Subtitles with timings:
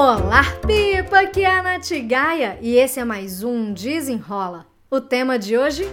[0.00, 1.22] Olá, Pipa!
[1.22, 4.64] Aqui é a Nath Gaia e esse é mais um Desenrola.
[4.88, 5.88] O tema de hoje?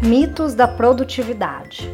[0.00, 1.90] Mitos da produtividade.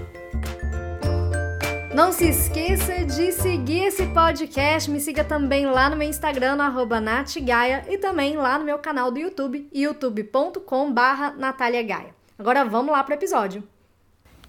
[1.94, 4.90] Não se esqueça de seguir esse podcast.
[4.90, 9.10] Me siga também lá no meu Instagram, no natgaia, e também lá no meu canal
[9.10, 11.34] do YouTube, youtube.com barra
[12.38, 13.66] Agora vamos lá para o episódio.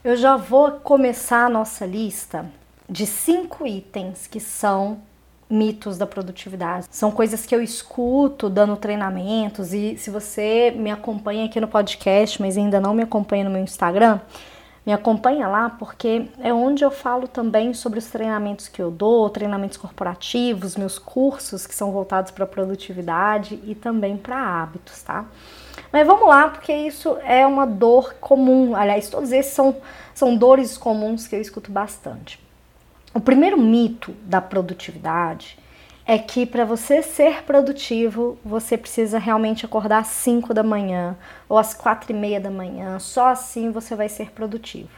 [0.03, 2.51] Eu já vou começar a nossa lista
[2.89, 5.07] de cinco itens que são
[5.49, 6.85] mitos da produtividade.
[6.91, 12.39] São coisas que eu escuto dando treinamentos e se você me acompanha aqui no podcast,
[12.39, 14.19] mas ainda não me acompanha no meu Instagram,
[14.85, 19.29] me acompanha lá porque é onde eu falo também sobre os treinamentos que eu dou,
[19.29, 25.25] treinamentos corporativos, meus cursos que são voltados para produtividade e também para hábitos, tá?
[25.91, 28.75] Mas vamos lá, porque isso é uma dor comum.
[28.75, 29.75] Aliás, todos esses são,
[30.13, 32.39] são dores comuns que eu escuto bastante.
[33.11, 35.57] O primeiro mito da produtividade
[36.05, 41.57] é que para você ser produtivo, você precisa realmente acordar às 5 da manhã ou
[41.57, 44.89] às 4 e meia da manhã, só assim você vai ser produtivo.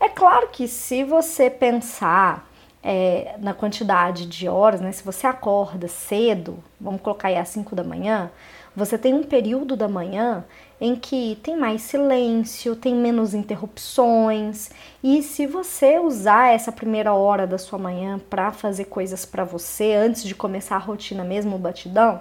[0.00, 2.48] É claro que se você pensar
[2.82, 7.76] é, na quantidade de horas, né, se você acorda cedo, vamos colocar aí às 5
[7.76, 8.28] da manhã,
[8.74, 10.44] você tem um período da manhã
[10.82, 14.68] em que tem mais silêncio, tem menos interrupções,
[15.00, 19.92] e se você usar essa primeira hora da sua manhã para fazer coisas para você
[19.92, 22.20] antes de começar a rotina mesmo, o batidão,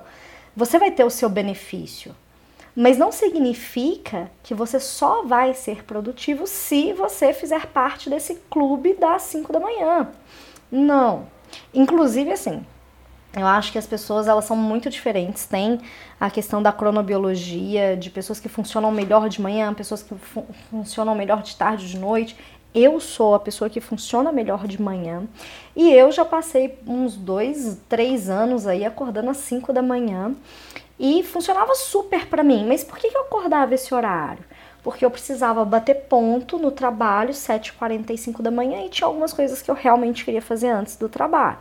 [0.56, 2.16] você vai ter o seu benefício.
[2.76, 8.94] Mas não significa que você só vai ser produtivo se você fizer parte desse clube
[8.94, 10.08] das 5 da manhã.
[10.72, 11.26] Não.
[11.74, 12.64] Inclusive assim,
[13.34, 15.46] eu acho que as pessoas elas são muito diferentes.
[15.46, 15.80] Tem
[16.20, 21.16] a questão da cronobiologia, de pessoas que funcionam melhor de manhã, pessoas que fun funcionam
[21.16, 22.36] melhor de tarde, de noite.
[22.74, 25.24] Eu sou a pessoa que funciona melhor de manhã
[25.76, 30.34] e eu já passei uns dois, três anos aí acordando às 5 da manhã
[31.00, 32.66] e funcionava super para mim.
[32.66, 34.44] Mas por que eu acordava esse horário?
[34.84, 39.70] Porque eu precisava bater ponto no trabalho 7h45 da manhã e tinha algumas coisas que
[39.70, 41.60] eu realmente queria fazer antes do trabalho.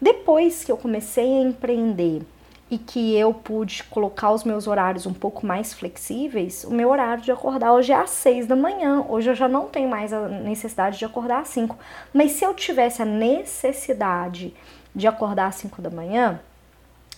[0.00, 2.22] Depois que eu comecei a empreender
[2.70, 7.22] e que eu pude colocar os meus horários um pouco mais flexíveis, o meu horário
[7.22, 9.04] de acordar hoje é às 6 da manhã.
[9.08, 11.76] Hoje eu já não tenho mais a necessidade de acordar às 5.
[12.12, 14.52] Mas se eu tivesse a necessidade
[14.94, 16.40] de acordar às 5 da manhã,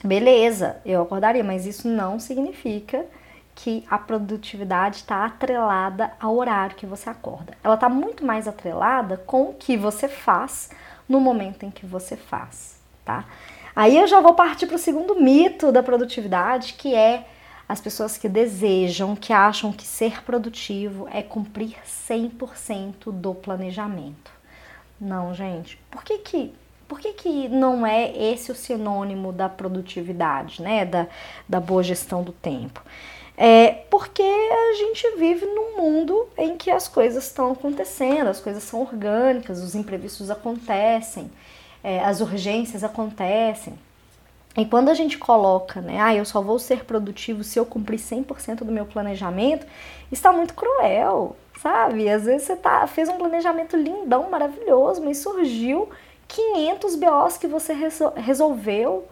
[0.05, 3.07] beleza, eu acordaria, mas isso não significa
[3.55, 7.55] que a produtividade está atrelada ao horário que você acorda.
[7.65, 10.71] Ela está muito mais atrelada com o que você faz
[11.09, 13.25] no momento em que você faz, tá?
[13.75, 17.27] Aí eu já vou partir para o segundo mito da produtividade, que é
[17.69, 24.33] as pessoas que desejam, que acham que ser produtivo é cumprir 100% do planejamento.
[25.01, 25.79] Não, gente.
[25.91, 26.55] Por que que,
[26.89, 30.85] por que que não é esse o sinônimo da produtividade, né?
[30.85, 31.07] Da,
[31.49, 32.83] da boa gestão do tempo?
[33.41, 38.65] É porque a gente vive num mundo em que as coisas estão acontecendo, as coisas
[38.65, 41.31] são orgânicas, os imprevistos acontecem,
[41.85, 43.79] é, as urgências acontecem.
[44.57, 48.01] E quando a gente coloca, né, ah, eu só vou ser produtivo se eu cumprir
[48.01, 49.65] 100% do meu planejamento,
[50.11, 52.09] está muito cruel, sabe?
[52.09, 55.89] Às vezes você tá, fez um planejamento lindão, maravilhoso, mas surgiu
[56.27, 57.73] 500 BOs que você
[58.17, 59.07] resolveu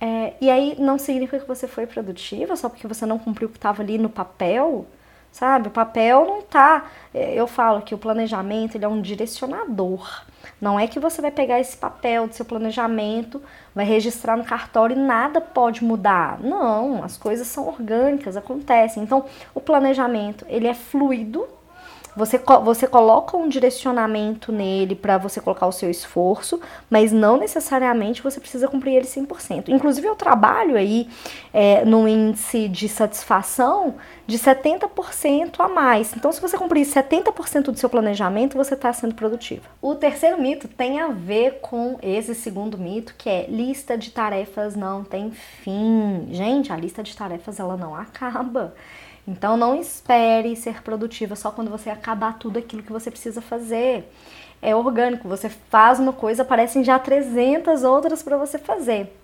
[0.00, 3.50] é, e aí não significa que você foi produtiva só porque você não cumpriu o
[3.50, 4.86] que estava ali no papel,
[5.30, 5.68] sabe?
[5.68, 6.86] O papel não tá.
[7.12, 10.24] É, eu falo que o planejamento ele é um direcionador.
[10.58, 13.42] Não é que você vai pegar esse papel do seu planejamento,
[13.74, 16.40] vai registrar no cartório e nada pode mudar.
[16.40, 19.02] Não, as coisas são orgânicas, acontecem.
[19.02, 21.46] Então, o planejamento ele é fluido,
[22.16, 28.22] você, você coloca um direcionamento nele para você colocar o seu esforço, mas não necessariamente
[28.22, 29.68] você precisa cumprir ele 100%.
[29.68, 31.08] Inclusive, eu trabalho aí
[31.52, 33.94] é, índice de satisfação
[34.26, 36.14] de 70% a mais.
[36.16, 39.62] Então, se você cumprir 70% do seu planejamento, você está sendo produtivo.
[39.82, 44.76] O terceiro mito tem a ver com esse segundo mito, que é lista de tarefas
[44.76, 46.28] não tem fim.
[46.30, 48.74] Gente, a lista de tarefas ela não acaba.
[49.26, 54.10] Então não espere ser produtiva só quando você acabar tudo aquilo que você precisa fazer.
[54.62, 59.16] É orgânico, você faz uma coisa, aparecem já 300 outras para você fazer.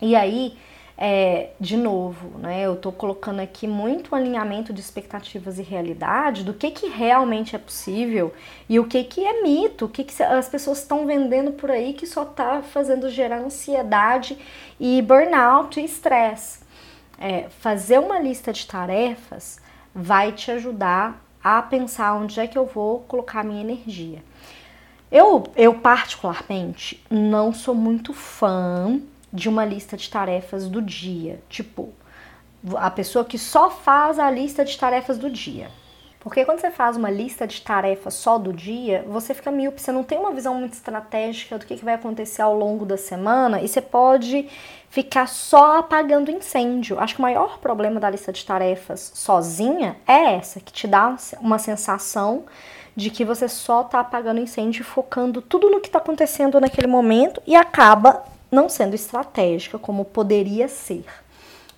[0.00, 0.56] E aí,
[0.96, 6.54] é, de novo, né, eu estou colocando aqui muito alinhamento de expectativas e realidade do
[6.54, 8.32] que, que realmente é possível
[8.68, 11.92] e o que, que é mito, o que, que as pessoas estão vendendo por aí
[11.92, 14.38] que só está fazendo gerar ansiedade
[14.78, 16.61] e burnout e estresse
[17.18, 19.60] é, fazer uma lista de tarefas
[19.94, 24.22] vai te ajudar a pensar onde é que eu vou colocar minha energia.
[25.10, 29.00] Eu, eu particularmente não sou muito fã
[29.32, 31.42] de uma lista de tarefas do dia.
[31.48, 31.92] Tipo,
[32.76, 35.70] a pessoa que só faz a lista de tarefas do dia.
[36.22, 39.90] Porque quando você faz uma lista de tarefas só do dia, você fica míope, você
[39.90, 43.66] não tem uma visão muito estratégica do que, vai acontecer ao longo da semana e
[43.66, 44.48] você pode
[44.88, 47.00] ficar só apagando incêndio.
[47.00, 51.16] Acho que o maior problema da lista de tarefas sozinha é essa, que te dá
[51.40, 52.44] uma sensação
[52.94, 57.42] de que você só está apagando incêndio, focando tudo no que está acontecendo naquele momento
[57.44, 61.04] e acaba não sendo estratégica como poderia ser.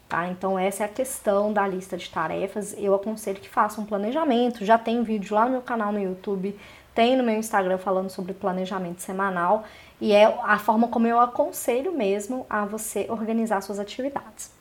[0.09, 0.29] Tá?
[0.29, 2.75] Então, essa é a questão da lista de tarefas.
[2.79, 4.65] Eu aconselho que faça um planejamento.
[4.65, 6.59] Já tem vídeo lá no meu canal no YouTube,
[6.95, 9.65] tem no meu Instagram falando sobre planejamento semanal.
[10.01, 14.53] E é a forma como eu aconselho mesmo a você organizar suas atividades.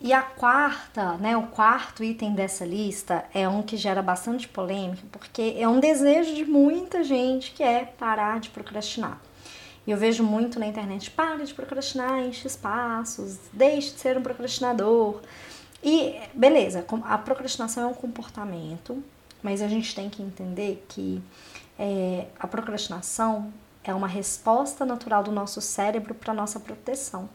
[0.00, 5.02] E a quarta, né, o quarto item dessa lista é um que gera bastante polêmica,
[5.10, 9.20] porque é um desejo de muita gente que é parar de procrastinar.
[9.88, 14.22] E eu vejo muito na internet, pare de procrastinar, enche espaços, deixe de ser um
[14.22, 15.22] procrastinador.
[15.82, 19.02] E beleza, a procrastinação é um comportamento,
[19.42, 21.22] mas a gente tem que entender que
[21.78, 23.50] é, a procrastinação
[23.82, 27.26] é uma resposta natural do nosso cérebro para nossa proteção.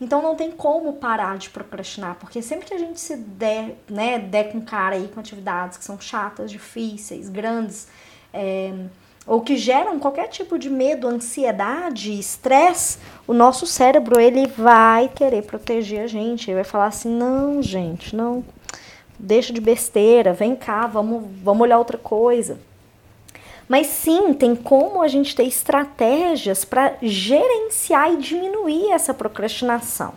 [0.00, 4.18] Então não tem como parar de procrastinar, porque sempre que a gente se der, né,
[4.18, 7.86] der com cara aí com atividades que são chatas, difíceis, grandes,
[8.32, 8.74] é,
[9.26, 15.42] ou que geram qualquer tipo de medo, ansiedade, estresse, o nosso cérebro ele vai querer
[15.42, 18.44] proteger a gente, ele vai falar assim: "Não, gente, não.
[19.18, 22.58] Deixa de besteira, vem cá, vamos, vamos olhar outra coisa".
[23.68, 30.14] Mas sim, tem como a gente ter estratégias para gerenciar e diminuir essa procrastinação.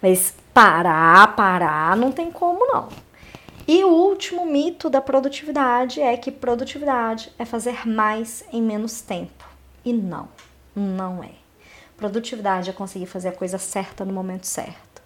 [0.00, 2.88] Mas parar, parar, não tem como não.
[3.66, 9.44] E o último mito da produtividade é que produtividade é fazer mais em menos tempo.
[9.84, 10.28] E não,
[10.74, 11.30] não é.
[11.96, 15.00] Produtividade é conseguir fazer a coisa certa no momento certo.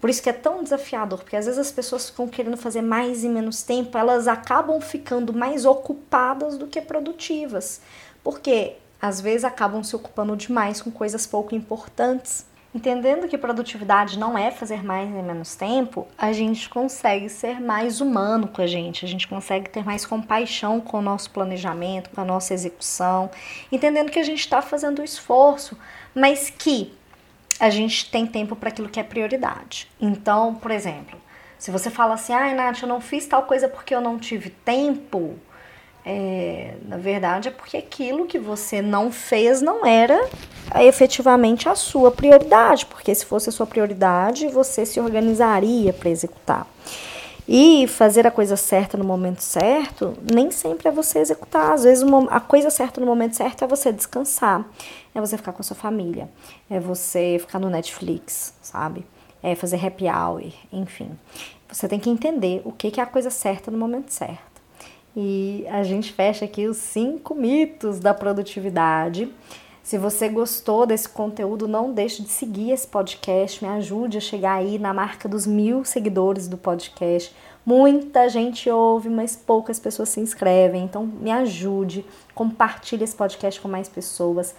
[0.00, 3.22] Por isso que é tão desafiador, porque às vezes as pessoas ficam querendo fazer mais
[3.22, 7.80] em menos tempo, elas acabam ficando mais ocupadas do que produtivas.
[8.24, 14.36] Porque às vezes acabam se ocupando demais com coisas pouco importantes Entendendo que produtividade não
[14.36, 19.04] é fazer mais em menos tempo, a gente consegue ser mais humano com a gente,
[19.04, 23.30] a gente consegue ter mais compaixão com o nosso planejamento, com a nossa execução,
[23.70, 25.76] entendendo que a gente está fazendo o esforço,
[26.14, 26.94] mas que
[27.60, 29.86] a gente tem tempo para aquilo que é prioridade.
[30.00, 31.20] Então, por exemplo,
[31.58, 34.48] se você fala assim, ai, Nath, eu não fiz tal coisa porque eu não tive
[34.48, 35.38] tempo,
[36.04, 40.28] é, na verdade, é porque aquilo que você não fez não era
[40.76, 46.66] efetivamente a sua prioridade, porque se fosse a sua prioridade, você se organizaria para executar.
[47.46, 51.72] E fazer a coisa certa no momento certo, nem sempre é você executar.
[51.72, 54.64] Às vezes, a coisa certa no momento certo é você descansar,
[55.14, 56.28] é você ficar com a sua família,
[56.70, 59.04] é você ficar no Netflix, sabe?
[59.42, 61.10] É fazer happy hour, enfim.
[61.68, 64.51] Você tem que entender o que é a coisa certa no momento certo.
[65.16, 69.32] E a gente fecha aqui os cinco mitos da produtividade.
[69.82, 74.54] Se você gostou desse conteúdo, não deixe de seguir esse podcast, me ajude a chegar
[74.54, 77.34] aí na marca dos mil seguidores do podcast.
[77.66, 83.68] Muita gente ouve, mas poucas pessoas se inscrevem, então me ajude, compartilhe esse podcast com
[83.68, 84.54] mais pessoas.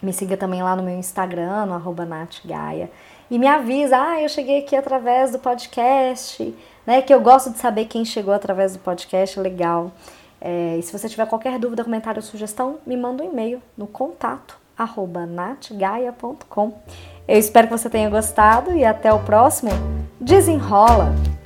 [0.00, 2.90] Me siga também lá no meu Instagram, no natgaia.
[3.30, 6.54] E me avisa, ah, eu cheguei aqui através do podcast
[6.88, 7.02] né?
[7.02, 9.92] Que eu gosto de saber quem chegou através do podcast, legal.
[10.40, 13.86] É, e se você tiver qualquer dúvida, comentário ou sugestão, me manda um e-mail no
[13.86, 16.72] contato arroba natgaia.com.
[17.26, 19.70] Eu espero que você tenha gostado e até o próximo.
[20.18, 21.37] Desenrola!